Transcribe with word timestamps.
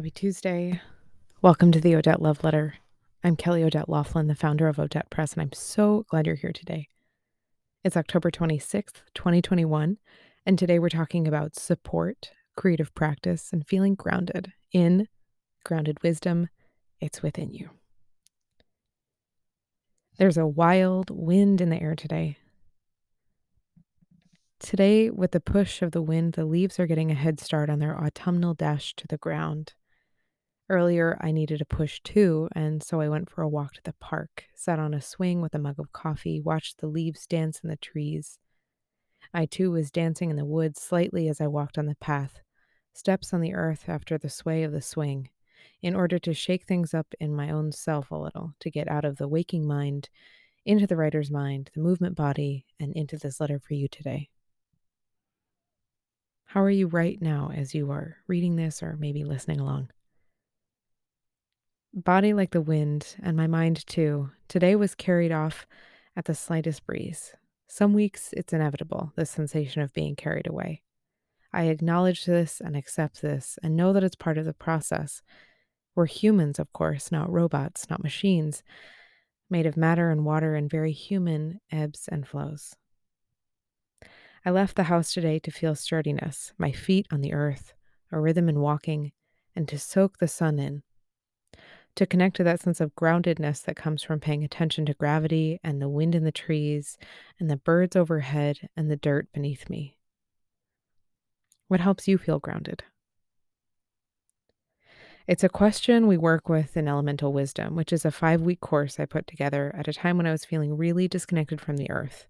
Happy 0.00 0.10
Tuesday. 0.10 0.80
Welcome 1.42 1.72
to 1.72 1.78
the 1.78 1.94
Odette 1.94 2.22
Love 2.22 2.42
Letter. 2.42 2.76
I'm 3.22 3.36
Kelly 3.36 3.62
Odette 3.62 3.90
Laughlin, 3.90 4.28
the 4.28 4.34
founder 4.34 4.66
of 4.66 4.78
Odette 4.78 5.10
Press, 5.10 5.34
and 5.34 5.42
I'm 5.42 5.52
so 5.52 6.06
glad 6.08 6.26
you're 6.26 6.36
here 6.36 6.54
today. 6.54 6.88
It's 7.84 7.98
October 7.98 8.30
26th, 8.30 9.02
2021, 9.14 9.98
and 10.46 10.58
today 10.58 10.78
we're 10.78 10.88
talking 10.88 11.28
about 11.28 11.54
support, 11.54 12.30
creative 12.56 12.94
practice, 12.94 13.50
and 13.52 13.68
feeling 13.68 13.94
grounded 13.94 14.54
in 14.72 15.06
grounded 15.66 16.02
wisdom. 16.02 16.48
It's 16.98 17.22
within 17.22 17.52
you. 17.52 17.68
There's 20.16 20.38
a 20.38 20.46
wild 20.46 21.10
wind 21.10 21.60
in 21.60 21.68
the 21.68 21.82
air 21.82 21.94
today. 21.94 22.38
Today, 24.60 25.10
with 25.10 25.32
the 25.32 25.40
push 25.40 25.82
of 25.82 25.92
the 25.92 26.00
wind, 26.00 26.32
the 26.32 26.46
leaves 26.46 26.80
are 26.80 26.86
getting 26.86 27.10
a 27.10 27.14
head 27.14 27.38
start 27.38 27.68
on 27.68 27.80
their 27.80 28.02
autumnal 28.02 28.54
dash 28.54 28.94
to 28.96 29.06
the 29.06 29.18
ground. 29.18 29.74
Earlier, 30.70 31.18
I 31.20 31.32
needed 31.32 31.60
a 31.60 31.64
push 31.64 31.98
too, 32.04 32.48
and 32.52 32.80
so 32.80 33.00
I 33.00 33.08
went 33.08 33.28
for 33.28 33.42
a 33.42 33.48
walk 33.48 33.72
to 33.72 33.82
the 33.82 33.92
park, 33.94 34.44
sat 34.54 34.78
on 34.78 34.94
a 34.94 35.00
swing 35.00 35.42
with 35.42 35.52
a 35.52 35.58
mug 35.58 35.80
of 35.80 35.92
coffee, 35.92 36.40
watched 36.40 36.78
the 36.78 36.86
leaves 36.86 37.26
dance 37.26 37.58
in 37.58 37.68
the 37.68 37.76
trees. 37.76 38.38
I 39.34 39.46
too 39.46 39.72
was 39.72 39.90
dancing 39.90 40.30
in 40.30 40.36
the 40.36 40.44
woods 40.44 40.80
slightly 40.80 41.26
as 41.26 41.40
I 41.40 41.48
walked 41.48 41.76
on 41.76 41.86
the 41.86 41.96
path, 41.96 42.38
steps 42.94 43.34
on 43.34 43.40
the 43.40 43.52
earth 43.52 43.88
after 43.88 44.16
the 44.16 44.30
sway 44.30 44.62
of 44.62 44.70
the 44.70 44.80
swing, 44.80 45.30
in 45.82 45.96
order 45.96 46.20
to 46.20 46.32
shake 46.32 46.66
things 46.66 46.94
up 46.94 47.14
in 47.18 47.34
my 47.34 47.50
own 47.50 47.72
self 47.72 48.12
a 48.12 48.16
little, 48.16 48.54
to 48.60 48.70
get 48.70 48.88
out 48.88 49.04
of 49.04 49.16
the 49.16 49.26
waking 49.26 49.66
mind, 49.66 50.08
into 50.64 50.86
the 50.86 50.96
writer's 50.96 51.32
mind, 51.32 51.72
the 51.74 51.80
movement 51.80 52.14
body, 52.14 52.64
and 52.78 52.92
into 52.92 53.16
this 53.16 53.40
letter 53.40 53.58
for 53.58 53.74
you 53.74 53.88
today. 53.88 54.28
How 56.44 56.62
are 56.62 56.70
you 56.70 56.86
right 56.86 57.20
now 57.20 57.50
as 57.52 57.74
you 57.74 57.90
are 57.90 58.18
reading 58.28 58.54
this 58.54 58.84
or 58.84 58.96
maybe 58.96 59.24
listening 59.24 59.58
along? 59.58 59.90
Body 61.92 62.32
like 62.32 62.52
the 62.52 62.60
wind, 62.60 63.16
and 63.20 63.36
my 63.36 63.48
mind 63.48 63.84
too, 63.84 64.30
today 64.46 64.76
was 64.76 64.94
carried 64.94 65.32
off 65.32 65.66
at 66.14 66.26
the 66.26 66.36
slightest 66.36 66.86
breeze. 66.86 67.34
Some 67.66 67.94
weeks 67.94 68.32
it's 68.36 68.52
inevitable, 68.52 69.12
the 69.16 69.26
sensation 69.26 69.82
of 69.82 69.92
being 69.92 70.14
carried 70.14 70.46
away. 70.46 70.82
I 71.52 71.64
acknowledge 71.64 72.26
this 72.26 72.60
and 72.60 72.76
accept 72.76 73.22
this 73.22 73.58
and 73.60 73.76
know 73.76 73.92
that 73.92 74.04
it's 74.04 74.14
part 74.14 74.38
of 74.38 74.44
the 74.44 74.54
process. 74.54 75.20
We're 75.96 76.06
humans, 76.06 76.60
of 76.60 76.72
course, 76.72 77.10
not 77.10 77.28
robots, 77.28 77.90
not 77.90 78.04
machines, 78.04 78.62
made 79.50 79.66
of 79.66 79.76
matter 79.76 80.12
and 80.12 80.24
water 80.24 80.54
and 80.54 80.70
very 80.70 80.92
human 80.92 81.60
ebbs 81.72 82.06
and 82.06 82.24
flows. 82.24 82.76
I 84.46 84.50
left 84.50 84.76
the 84.76 84.84
house 84.84 85.12
today 85.12 85.40
to 85.40 85.50
feel 85.50 85.74
sturdiness, 85.74 86.52
my 86.56 86.70
feet 86.70 87.08
on 87.10 87.20
the 87.20 87.32
earth, 87.32 87.74
a 88.12 88.20
rhythm 88.20 88.48
in 88.48 88.60
walking, 88.60 89.10
and 89.56 89.66
to 89.66 89.76
soak 89.76 90.18
the 90.18 90.28
sun 90.28 90.60
in 90.60 90.84
to 91.96 92.06
connect 92.06 92.36
to 92.36 92.44
that 92.44 92.60
sense 92.60 92.80
of 92.80 92.94
groundedness 92.94 93.62
that 93.64 93.76
comes 93.76 94.02
from 94.02 94.20
paying 94.20 94.44
attention 94.44 94.86
to 94.86 94.94
gravity 94.94 95.60
and 95.62 95.80
the 95.80 95.88
wind 95.88 96.14
in 96.14 96.24
the 96.24 96.32
trees 96.32 96.96
and 97.38 97.50
the 97.50 97.56
birds 97.56 97.96
overhead 97.96 98.68
and 98.76 98.90
the 98.90 98.96
dirt 98.96 99.28
beneath 99.32 99.68
me. 99.68 99.96
What 101.68 101.80
helps 101.80 102.08
you 102.08 102.18
feel 102.18 102.38
grounded? 102.38 102.84
It's 105.26 105.44
a 105.44 105.48
question 105.48 106.08
we 106.08 106.16
work 106.16 106.48
with 106.48 106.76
in 106.76 106.88
Elemental 106.88 107.32
Wisdom, 107.32 107.76
which 107.76 107.92
is 107.92 108.04
a 108.04 108.10
five 108.10 108.40
week 108.40 108.60
course 108.60 108.98
I 108.98 109.06
put 109.06 109.26
together 109.28 109.72
at 109.78 109.86
a 109.86 109.92
time 109.92 110.16
when 110.16 110.26
I 110.26 110.32
was 110.32 110.44
feeling 110.44 110.76
really 110.76 111.06
disconnected 111.06 111.60
from 111.60 111.76
the 111.76 111.90
earth. 111.90 112.26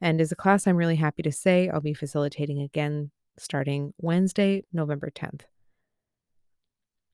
And 0.00 0.20
is 0.20 0.32
a 0.32 0.36
class 0.36 0.66
I'm 0.66 0.76
really 0.76 0.96
happy 0.96 1.22
to 1.22 1.32
say 1.32 1.68
I'll 1.68 1.82
be 1.82 1.92
facilitating 1.92 2.62
again 2.62 3.10
starting 3.36 3.92
Wednesday, 3.98 4.64
November 4.72 5.10
10th. 5.10 5.42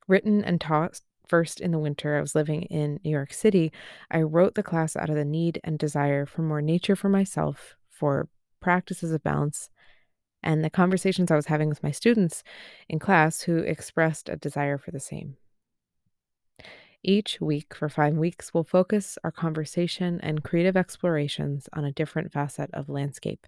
Written 0.06 0.44
and 0.44 0.60
taught 0.60 1.00
first 1.28 1.60
in 1.60 1.70
the 1.70 1.78
winter 1.78 2.16
I 2.16 2.20
was 2.20 2.34
living 2.34 2.62
in 2.64 3.00
New 3.04 3.10
York 3.10 3.32
City, 3.32 3.72
I 4.10 4.22
wrote 4.22 4.54
the 4.54 4.62
class 4.62 4.96
out 4.96 5.10
of 5.10 5.16
the 5.16 5.24
need 5.24 5.60
and 5.64 5.78
desire 5.78 6.26
for 6.26 6.42
more 6.42 6.62
nature 6.62 6.96
for 6.96 7.08
myself, 7.08 7.76
for 7.90 8.28
practices 8.60 9.12
of 9.12 9.22
balance, 9.22 9.70
and 10.42 10.64
the 10.64 10.70
conversations 10.70 11.30
I 11.30 11.36
was 11.36 11.46
having 11.46 11.68
with 11.68 11.82
my 11.82 11.90
students 11.90 12.42
in 12.88 12.98
class 12.98 13.42
who 13.42 13.58
expressed 13.58 14.28
a 14.28 14.36
desire 14.36 14.78
for 14.78 14.90
the 14.90 15.00
same. 15.00 15.36
Each 17.02 17.40
week 17.40 17.74
for 17.74 17.88
five 17.88 18.14
weeks, 18.14 18.52
we'll 18.52 18.64
focus 18.64 19.16
our 19.22 19.30
conversation 19.30 20.20
and 20.22 20.42
creative 20.42 20.76
explorations 20.76 21.68
on 21.72 21.84
a 21.84 21.92
different 21.92 22.32
facet 22.32 22.70
of 22.72 22.88
landscape 22.88 23.46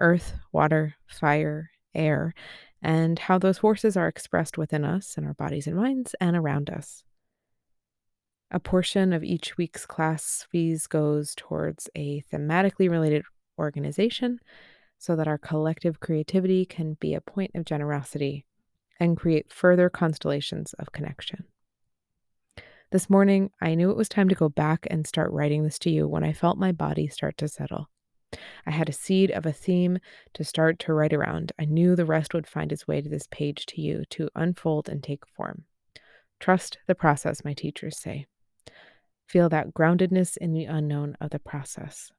earth, 0.00 0.34
water, 0.52 0.94
fire, 1.06 1.70
air, 1.94 2.34
and 2.82 3.18
how 3.18 3.38
those 3.38 3.58
forces 3.58 3.96
are 3.96 4.08
expressed 4.08 4.56
within 4.56 4.84
us 4.84 5.18
in 5.18 5.24
our 5.24 5.34
bodies 5.34 5.66
and 5.66 5.76
minds 5.76 6.14
and 6.20 6.36
around 6.36 6.70
us. 6.70 7.02
A 8.50 8.58
portion 8.58 9.12
of 9.12 9.22
each 9.22 9.58
week's 9.58 9.84
class 9.84 10.46
fees 10.50 10.86
goes 10.86 11.34
towards 11.34 11.90
a 11.94 12.22
thematically 12.32 12.90
related 12.90 13.24
organization 13.58 14.40
so 14.96 15.14
that 15.16 15.28
our 15.28 15.36
collective 15.36 16.00
creativity 16.00 16.64
can 16.64 16.94
be 16.94 17.12
a 17.12 17.20
point 17.20 17.50
of 17.54 17.66
generosity 17.66 18.46
and 18.98 19.18
create 19.18 19.52
further 19.52 19.90
constellations 19.90 20.72
of 20.74 20.92
connection. 20.92 21.44
This 22.90 23.10
morning, 23.10 23.50
I 23.60 23.74
knew 23.74 23.90
it 23.90 23.98
was 23.98 24.08
time 24.08 24.30
to 24.30 24.34
go 24.34 24.48
back 24.48 24.86
and 24.90 25.06
start 25.06 25.30
writing 25.30 25.62
this 25.62 25.78
to 25.80 25.90
you 25.90 26.08
when 26.08 26.24
I 26.24 26.32
felt 26.32 26.56
my 26.56 26.72
body 26.72 27.06
start 27.06 27.36
to 27.38 27.48
settle. 27.48 27.90
I 28.66 28.70
had 28.70 28.88
a 28.88 28.94
seed 28.94 29.30
of 29.30 29.44
a 29.44 29.52
theme 29.52 29.98
to 30.32 30.42
start 30.42 30.78
to 30.80 30.94
write 30.94 31.12
around. 31.12 31.52
I 31.58 31.66
knew 31.66 31.94
the 31.94 32.06
rest 32.06 32.32
would 32.32 32.46
find 32.46 32.72
its 32.72 32.88
way 32.88 33.02
to 33.02 33.08
this 33.10 33.28
page 33.30 33.66
to 33.66 33.80
you 33.82 34.04
to 34.10 34.30
unfold 34.34 34.88
and 34.88 35.02
take 35.02 35.26
form. 35.26 35.64
Trust 36.40 36.78
the 36.86 36.94
process, 36.94 37.44
my 37.44 37.52
teachers 37.52 37.98
say. 37.98 38.26
Feel 39.28 39.50
that 39.50 39.74
groundedness 39.74 40.38
in 40.38 40.54
the 40.54 40.64
unknown 40.64 41.14
of 41.20 41.30
the 41.30 41.38
process. 41.38 42.10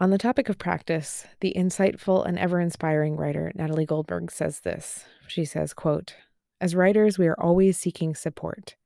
On 0.00 0.08
the 0.08 0.16
topic 0.18 0.48
of 0.48 0.56
practice, 0.56 1.26
the 1.40 1.52
insightful 1.54 2.26
and 2.26 2.38
ever-inspiring 2.38 3.16
writer 3.16 3.52
Natalie 3.54 3.84
Goldberg 3.84 4.30
says 4.30 4.60
this. 4.60 5.04
She 5.28 5.44
says, 5.44 5.74
quote, 5.74 6.14
"As 6.58 6.74
writers, 6.74 7.18
we 7.18 7.26
are 7.26 7.38
always 7.38 7.76
seeking 7.78 8.14
support. 8.14 8.76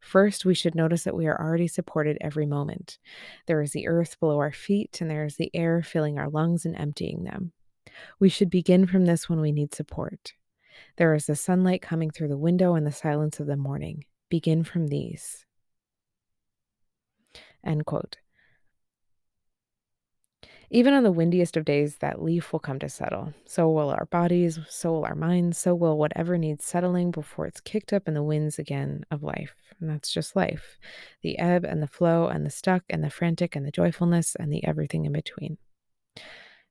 First, 0.00 0.46
we 0.46 0.54
should 0.54 0.74
notice 0.74 1.04
that 1.04 1.16
we 1.16 1.26
are 1.26 1.38
already 1.38 1.68
supported 1.68 2.16
every 2.22 2.46
moment. 2.46 2.98
There 3.46 3.60
is 3.60 3.72
the 3.72 3.86
earth 3.86 4.18
below 4.18 4.38
our 4.38 4.52
feet, 4.52 5.02
and 5.02 5.10
there 5.10 5.26
is 5.26 5.36
the 5.36 5.50
air 5.52 5.82
filling 5.82 6.18
our 6.18 6.30
lungs 6.30 6.64
and 6.64 6.74
emptying 6.74 7.24
them. 7.24 7.52
We 8.18 8.30
should 8.30 8.48
begin 8.48 8.86
from 8.86 9.04
this 9.04 9.28
when 9.28 9.40
we 9.40 9.52
need 9.52 9.74
support. 9.74 10.32
There 10.96 11.14
is 11.14 11.26
the 11.26 11.36
sunlight 11.36 11.82
coming 11.82 12.10
through 12.10 12.28
the 12.28 12.38
window 12.38 12.74
and 12.74 12.86
the 12.86 12.92
silence 12.92 13.40
of 13.40 13.46
the 13.46 13.56
morning. 13.56 14.04
Begin 14.28 14.64
from 14.64 14.88
these. 14.88 15.44
End 17.64 17.86
quote. 17.86 18.18
Even 20.70 20.92
on 20.92 21.02
the 21.02 21.12
windiest 21.12 21.56
of 21.56 21.64
days, 21.64 21.96
that 21.96 22.22
leaf 22.22 22.52
will 22.52 22.60
come 22.60 22.78
to 22.78 22.90
settle. 22.90 23.32
So 23.46 23.70
will 23.70 23.88
our 23.88 24.04
bodies, 24.04 24.58
so 24.68 24.92
will 24.92 25.06
our 25.06 25.14
minds, 25.14 25.56
so 25.56 25.74
will 25.74 25.96
whatever 25.96 26.36
needs 26.36 26.66
settling 26.66 27.10
before 27.10 27.46
it's 27.46 27.60
kicked 27.60 27.90
up 27.90 28.06
in 28.06 28.12
the 28.12 28.22
winds 28.22 28.58
again 28.58 29.04
of 29.10 29.22
life. 29.22 29.54
And 29.80 29.88
that's 29.88 30.12
just 30.12 30.36
life 30.36 30.78
the 31.22 31.38
ebb 31.38 31.64
and 31.64 31.82
the 31.82 31.86
flow, 31.86 32.26
and 32.26 32.44
the 32.44 32.50
stuck, 32.50 32.82
and 32.90 33.02
the 33.02 33.08
frantic, 33.08 33.56
and 33.56 33.66
the 33.66 33.70
joyfulness, 33.70 34.34
and 34.34 34.52
the 34.52 34.62
everything 34.66 35.06
in 35.06 35.12
between. 35.12 35.56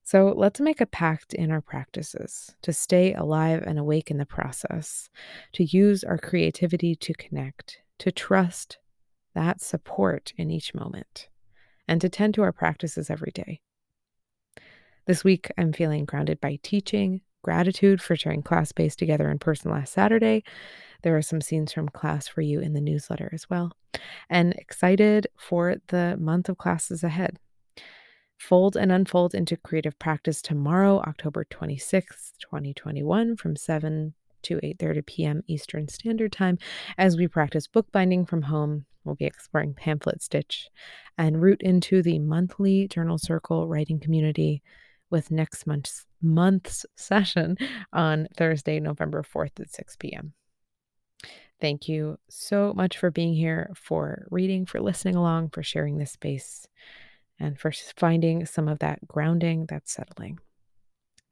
So 0.07 0.33
let's 0.37 0.61
make 0.61 0.79
a 0.79 0.85
pact 0.85 1.33
in 1.33 1.51
our 1.51 1.59
practices 1.59 2.55
to 2.61 2.71
stay 2.71 3.13
alive 3.13 3.61
and 3.67 3.77
awake 3.77 4.09
in 4.09 4.15
the 4.15 4.25
process, 4.25 5.09
to 5.51 5.65
use 5.65 6.05
our 6.05 6.17
creativity 6.17 6.95
to 6.95 7.13
connect, 7.13 7.79
to 7.99 8.09
trust 8.13 8.77
that 9.35 9.59
support 9.59 10.31
in 10.37 10.49
each 10.49 10.73
moment, 10.73 11.27
and 11.89 11.99
to 11.99 12.07
tend 12.07 12.35
to 12.35 12.41
our 12.43 12.53
practices 12.53 13.09
every 13.09 13.33
day. 13.33 13.59
This 15.07 15.25
week, 15.25 15.51
I'm 15.57 15.73
feeling 15.73 16.05
grounded 16.05 16.39
by 16.39 16.59
teaching, 16.63 17.19
gratitude 17.43 18.01
for 18.01 18.15
sharing 18.15 18.43
class 18.43 18.69
space 18.69 18.95
together 18.95 19.29
in 19.29 19.39
person 19.39 19.71
last 19.71 19.91
Saturday. 19.91 20.45
There 21.01 21.17
are 21.17 21.21
some 21.21 21.41
scenes 21.41 21.73
from 21.73 21.89
class 21.89 22.29
for 22.29 22.39
you 22.39 22.61
in 22.61 22.71
the 22.71 22.79
newsletter 22.79 23.29
as 23.33 23.49
well, 23.49 23.73
and 24.29 24.53
excited 24.53 25.27
for 25.37 25.75
the 25.87 26.15
month 26.17 26.47
of 26.47 26.57
classes 26.57 27.03
ahead. 27.03 27.39
Fold 28.37 28.77
and 28.77 28.91
unfold 28.91 29.33
into 29.33 29.57
creative 29.57 29.97
practice 29.97 30.41
tomorrow, 30.41 30.99
October 30.99 31.43
26th, 31.43 32.37
2021, 32.39 33.35
from 33.35 33.55
7 33.55 34.13
to 34.43 34.59
8:30 34.61 35.05
p.m. 35.05 35.43
Eastern 35.47 35.87
Standard 35.87 36.31
Time 36.31 36.57
as 36.97 37.17
we 37.17 37.27
practice 37.27 37.67
bookbinding 37.67 38.25
from 38.25 38.43
home. 38.43 38.85
We'll 39.03 39.15
be 39.15 39.25
exploring 39.25 39.73
pamphlet 39.73 40.21
stitch 40.21 40.69
and 41.17 41.41
root 41.41 41.61
into 41.61 42.03
the 42.03 42.19
monthly 42.19 42.87
journal 42.87 43.17
circle 43.17 43.67
writing 43.67 43.99
community 43.99 44.61
with 45.09 45.31
next 45.31 45.65
month's 45.65 46.05
month's 46.21 46.85
session 46.95 47.57
on 47.91 48.27
Thursday, 48.37 48.79
November 48.79 49.23
4th 49.23 49.59
at 49.59 49.73
6 49.73 49.95
p.m. 49.95 50.33
Thank 51.59 51.89
you 51.89 52.19
so 52.29 52.71
much 52.75 52.97
for 52.99 53.09
being 53.09 53.33
here, 53.33 53.71
for 53.75 54.27
reading, 54.29 54.67
for 54.67 54.79
listening 54.79 55.15
along, 55.15 55.49
for 55.49 55.63
sharing 55.63 55.97
this 55.97 56.11
space 56.11 56.67
and 57.39 57.59
for 57.59 57.71
finding 57.95 58.45
some 58.45 58.67
of 58.67 58.79
that 58.79 59.07
grounding 59.07 59.65
that's 59.67 59.91
settling. 59.91 60.39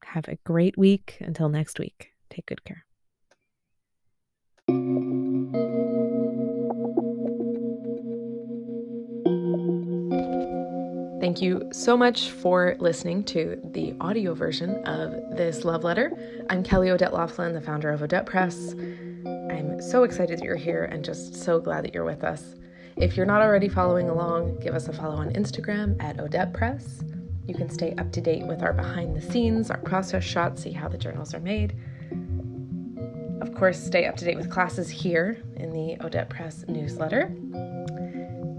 Have 0.04 0.28
a 0.28 0.38
great 0.46 0.78
week. 0.78 1.18
Until 1.20 1.50
next 1.50 1.80
week, 1.80 2.12
take 2.30 2.46
good 2.46 2.64
care. 2.64 2.86
Thank 11.26 11.42
you 11.42 11.68
so 11.74 11.98
much 11.98 12.30
for 12.30 12.76
listening 12.80 13.24
to 13.26 13.60
the 13.74 13.96
audio 14.00 14.36
version 14.36 14.84
of 14.86 15.12
this 15.36 15.66
love 15.66 15.84
letter. 15.84 16.12
I'm 16.50 16.64
Kelly 16.64 16.92
Odette 16.92 17.14
Laughlin, 17.14 17.54
the 17.54 17.62
founder 17.62 17.90
of 17.90 18.04
Odette 18.04 18.28
Press. 18.28 18.74
I'm 19.26 19.82
so 19.82 20.04
excited 20.04 20.38
that 20.38 20.46
you're 20.46 20.56
here 20.56 20.86
and 20.86 21.04
just 21.04 21.36
so 21.36 21.60
glad 21.60 21.84
that 21.84 21.94
you're 21.94 22.06
with 22.06 22.24
us. 22.24 22.56
If 22.98 23.18
you're 23.18 23.26
not 23.26 23.42
already 23.42 23.68
following 23.68 24.10
along, 24.10 24.60
give 24.62 24.74
us 24.74 24.88
a 24.88 24.94
follow 24.94 25.18
on 25.18 25.34
Instagram 25.34 26.02
at 26.02 26.18
Odette 26.18 26.54
Press. 26.54 27.04
You 27.46 27.54
can 27.54 27.70
stay 27.70 27.94
up 27.98 28.12
to 28.14 28.22
date 28.22 28.48
with 28.48 28.64
our 28.64 28.72
behind 28.72 29.18
the 29.18 29.22
scenes, 29.22 29.70
our 29.70 29.80
process 29.80 30.24
shots, 30.24 30.64
see 30.64 30.72
how 30.72 30.88
the 30.88 30.98
journals 30.98 31.34
are 31.34 31.42
made. 31.42 31.76
Of 33.42 33.54
course, 33.54 33.84
stay 33.84 34.06
up 34.06 34.16
to 34.18 34.26
date 34.26 34.38
with 34.38 34.50
classes 34.50 34.90
here 34.90 35.44
in 35.58 35.72
the 35.72 35.98
Odette 36.06 36.30
Press 36.30 36.64
newsletter. 36.70 37.24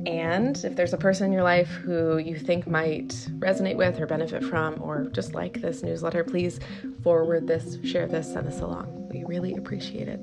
And 0.06 0.62
if 0.64 0.76
there's 0.76 0.92
a 0.92 0.98
person 0.98 1.26
in 1.26 1.32
your 1.32 1.42
life 1.42 1.68
who 1.68 2.18
you 2.18 2.36
think 2.36 2.66
might 2.66 3.08
resonate 3.38 3.76
with 3.76 3.98
or 3.98 4.06
benefit 4.06 4.44
from, 4.44 4.80
or 4.82 5.06
just 5.12 5.32
like 5.32 5.62
this 5.62 5.82
newsletter, 5.82 6.22
please 6.22 6.60
forward 7.02 7.46
this, 7.46 7.78
share 7.84 8.06
this, 8.06 8.30
send 8.30 8.46
this 8.46 8.60
along. 8.60 9.08
We 9.08 9.24
really 9.24 9.54
appreciate 9.54 10.08
it. 10.08 10.20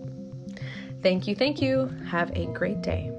Thank 1.01 1.27
you, 1.27 1.35
thank 1.35 1.63
you. 1.63 1.87
Have 2.07 2.31
a 2.37 2.45
great 2.53 2.81
day. 2.83 3.11